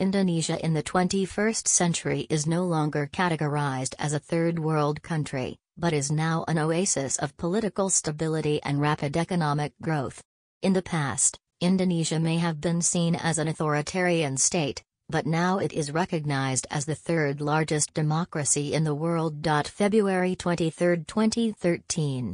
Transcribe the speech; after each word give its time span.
Indonesia 0.00 0.58
in 0.64 0.74
the 0.74 0.82
21st 0.82 1.68
century 1.68 2.26
is 2.28 2.48
no 2.48 2.64
longer 2.64 3.08
categorized 3.12 3.94
as 3.96 4.12
a 4.12 4.18
third 4.18 4.58
world 4.58 5.00
country, 5.02 5.56
but 5.78 5.92
is 5.92 6.10
now 6.10 6.44
an 6.48 6.58
oasis 6.58 7.16
of 7.18 7.36
political 7.36 7.88
stability 7.88 8.60
and 8.64 8.80
rapid 8.80 9.16
economic 9.16 9.72
growth. 9.80 10.20
In 10.62 10.72
the 10.72 10.82
past, 10.82 11.38
Indonesia 11.60 12.18
may 12.18 12.38
have 12.38 12.60
been 12.60 12.82
seen 12.82 13.14
as 13.14 13.38
an 13.38 13.46
authoritarian 13.46 14.36
state, 14.36 14.82
but 15.08 15.26
now 15.26 15.58
it 15.58 15.72
is 15.72 15.92
recognized 15.92 16.66
as 16.72 16.86
the 16.86 16.96
third 16.96 17.40
largest 17.40 17.94
democracy 17.94 18.74
in 18.74 18.82
the 18.82 18.96
world. 18.96 19.46
February 19.68 20.34
23, 20.34 21.04
2013 21.06 22.32